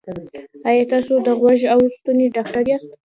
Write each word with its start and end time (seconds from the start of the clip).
ایا 0.69 0.83
تاسو 0.91 1.13
د 1.25 1.27
غوږ 1.39 1.61
او 1.73 1.79
ستوني 1.95 2.25
ډاکټر 2.35 2.63
یاست؟ 2.69 2.91